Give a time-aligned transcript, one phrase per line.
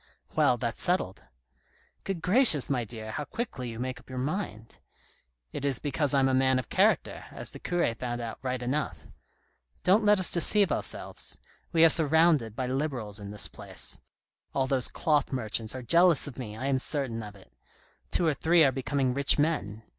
[0.35, 1.23] "Well, that's settled.""
[2.05, 4.79] Good gracious, my dear, how quickly you make up your mind!""
[5.53, 9.05] It is because I'm a man of character, as the cure found out right enough.
[9.83, 11.37] Don't let us deceive ourselves;
[11.71, 14.01] we are surrounded by Liberals in this place.
[14.55, 17.53] All those cloth merchants are jealous of me, I am certain of it;
[18.09, 19.83] two or three are be coming rich men.